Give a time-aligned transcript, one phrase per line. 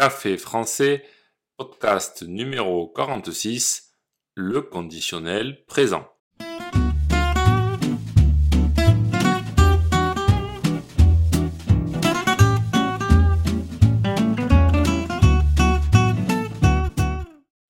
[0.00, 1.04] Café français,
[1.56, 3.96] podcast numéro 46,
[4.36, 6.06] le conditionnel présent.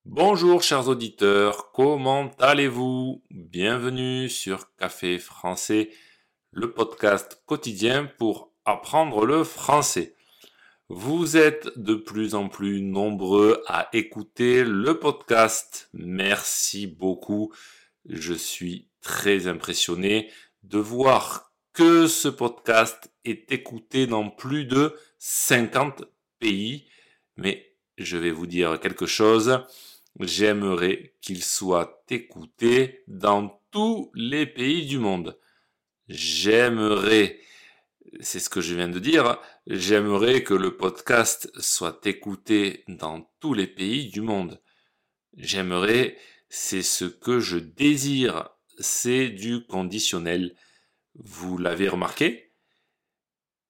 [0.04, 3.24] Bonjour chers auditeurs, comment allez-vous?
[3.30, 5.88] Bienvenue sur Café français,
[6.50, 10.17] le podcast quotidien pour apprendre le français.
[10.90, 15.90] Vous êtes de plus en plus nombreux à écouter le podcast.
[15.92, 17.52] Merci beaucoup.
[18.06, 20.30] Je suis très impressionné
[20.62, 26.04] de voir que ce podcast est écouté dans plus de 50
[26.38, 26.88] pays.
[27.36, 29.60] Mais je vais vous dire quelque chose.
[30.20, 35.38] J'aimerais qu'il soit écouté dans tous les pays du monde.
[36.08, 37.40] J'aimerais
[38.20, 43.54] c'est ce que je viens de dire, j'aimerais que le podcast soit écouté dans tous
[43.54, 44.60] les pays du monde.
[45.36, 46.16] J'aimerais,
[46.48, 50.56] c'est ce que je désire, c'est du conditionnel.
[51.14, 52.52] Vous l'avez remarqué?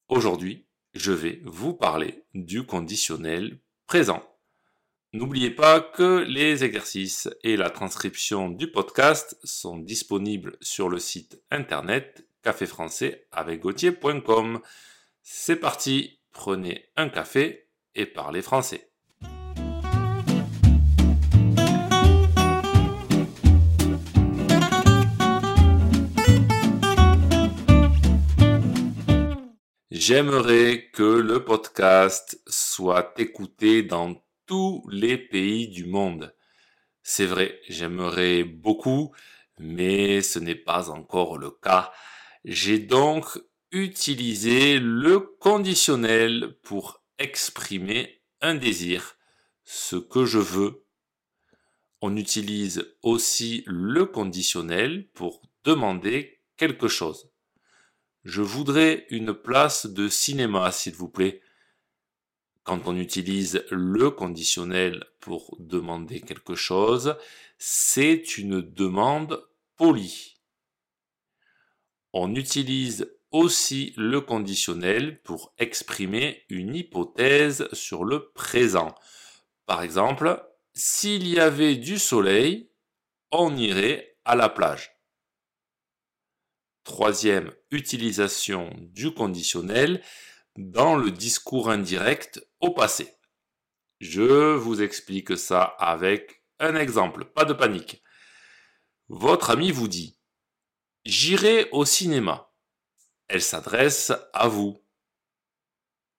[0.09, 4.23] Aujourd'hui, je vais vous parler du conditionnel présent.
[5.15, 11.43] N'oubliez pas que les exercices et la transcription du podcast sont disponibles sur le site
[11.51, 14.61] internet café français avec Gauthier.com.
[15.23, 18.89] C'est parti, prenez un café et parlez français.
[29.91, 34.15] J'aimerais que le podcast soit écouté dans
[34.47, 36.35] tous les pays du monde.
[37.03, 39.13] C'est vrai, j'aimerais beaucoup,
[39.59, 41.93] mais ce n'est pas encore le cas.
[42.45, 43.39] J'ai donc
[43.73, 49.17] utilisé le conditionnel pour exprimer un désir,
[49.65, 50.87] ce que je veux.
[52.01, 57.31] On utilise aussi le conditionnel pour demander quelque chose.
[58.25, 61.41] Je voudrais une place de cinéma, s'il vous plaît.
[62.63, 67.17] Quand on utilise le conditionnel pour demander quelque chose,
[67.59, 69.43] c'est une demande
[69.77, 70.38] polie.
[72.13, 78.95] On utilise aussi le conditionnel pour exprimer une hypothèse sur le présent.
[79.67, 80.43] Par exemple,
[80.73, 82.71] s'il y avait du soleil,
[83.31, 84.93] on irait à la plage.
[86.85, 90.03] Troisième utilisation du conditionnel
[90.57, 93.15] dans le discours indirect au passé.
[94.01, 98.03] Je vous explique ça avec un exemple, pas de panique.
[99.09, 100.18] Votre ami vous dit
[101.09, 102.53] J'irai au cinéma.
[103.29, 104.79] Elle s'adresse à vous.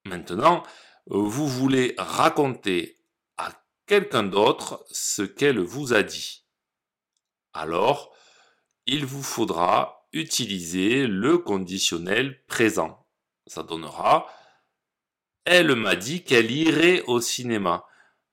[0.04, 0.64] Maintenant,
[1.06, 3.00] vous voulez raconter
[3.36, 3.52] à
[3.86, 6.44] quelqu'un d'autre ce qu'elle vous a dit.
[7.52, 8.12] Alors,
[8.86, 13.06] il vous faudra utiliser le conditionnel présent.
[13.46, 14.26] Ça donnera
[15.44, 17.86] Elle m'a dit qu'elle irait au cinéma.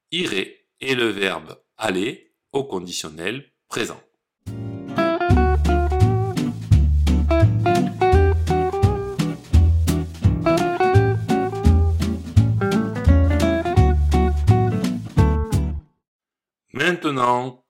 [0.10, 4.02] Irait est le verbe aller au conditionnel présent.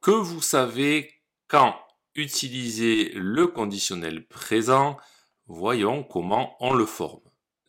[0.01, 1.11] Que vous savez
[1.47, 1.75] quand
[2.13, 4.97] utiliser le conditionnel présent,
[5.47, 7.23] voyons comment on le forme.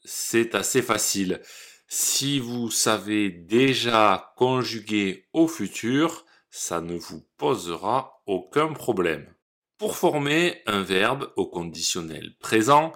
[0.04, 1.40] C'est assez facile.
[1.86, 9.34] Si vous savez déjà conjuguer au futur, ça ne vous posera aucun problème.
[9.78, 12.92] Pour former un verbe au conditionnel présent,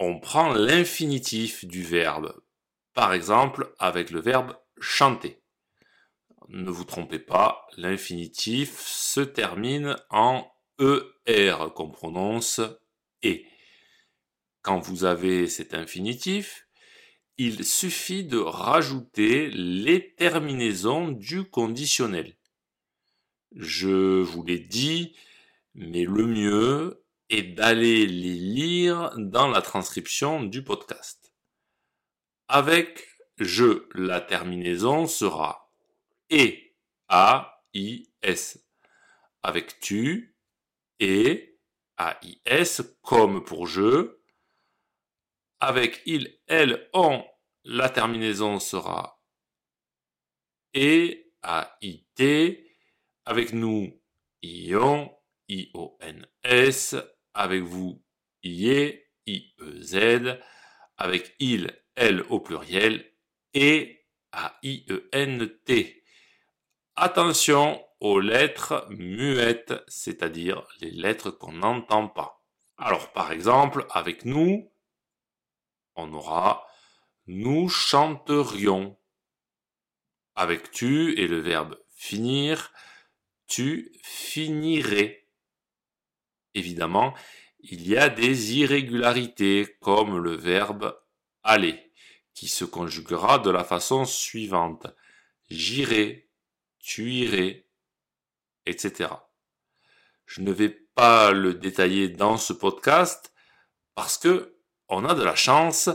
[0.00, 2.34] on prend l'infinitif du verbe.
[2.94, 5.40] Par exemple, avec le verbe chanter
[6.48, 10.50] ne vous trompez pas, l'infinitif se termine en
[11.26, 12.60] ER qu'on prononce
[13.22, 13.46] et.
[14.62, 16.66] Quand vous avez cet infinitif,
[17.38, 22.36] il suffit de rajouter les terminaisons du conditionnel.
[23.52, 25.16] Je vous l'ai dit,
[25.74, 31.32] mais le mieux est d'aller les lire dans la transcription du podcast.
[32.48, 33.06] Avec
[33.38, 35.67] je, la terminaison sera
[36.30, 36.76] et,
[37.08, 38.64] A, I, S.
[39.42, 40.36] Avec tu,
[41.00, 41.58] et,
[41.96, 44.18] A, I, S, comme pour je.
[45.60, 47.24] Avec il, elle, on,
[47.64, 49.18] la terminaison sera
[50.74, 52.64] et, A, I, T.
[53.24, 54.00] Avec nous,
[54.42, 55.14] ion,
[55.48, 56.94] I, O, N, S.
[57.34, 58.02] Avec vous,
[58.42, 60.40] IE, I, E, Z.
[60.96, 63.12] Avec il, elle au pluriel,
[63.54, 65.97] et A-I-E-N-T.
[67.00, 72.42] Attention aux lettres muettes, c'est-à-dire les lettres qu'on n'entend pas.
[72.76, 74.68] Alors par exemple, avec nous,
[75.94, 76.66] on aura
[77.28, 78.98] nous chanterions.
[80.34, 82.72] Avec tu et le verbe finir,
[83.46, 85.24] tu finirais.
[86.54, 87.14] Évidemment,
[87.60, 91.00] il y a des irrégularités comme le verbe
[91.44, 91.92] aller
[92.34, 94.88] qui se conjuguera de la façon suivante.
[95.48, 96.27] J'irai,
[96.88, 97.66] tu irais,
[98.64, 99.10] etc.
[100.24, 103.34] Je ne vais pas le détailler dans ce podcast
[103.94, 104.56] parce que
[104.88, 105.90] on a de la chance,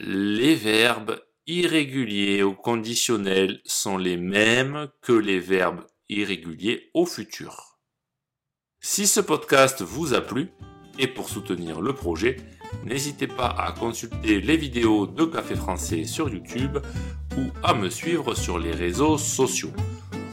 [0.00, 7.78] les verbes irréguliers au conditionnel sont les mêmes que les verbes irréguliers au futur.
[8.80, 10.48] Si ce podcast vous a plu,
[10.98, 12.36] et pour soutenir le projet,
[12.84, 16.78] n'hésitez pas à consulter les vidéos de Café Français sur YouTube
[17.36, 19.72] ou à me suivre sur les réseaux sociaux.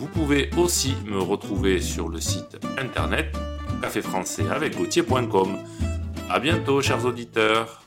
[0.01, 3.37] Vous pouvez aussi me retrouver sur le site internet
[3.83, 4.75] caféfrançais avec
[6.27, 7.83] A bientôt, chers auditeurs.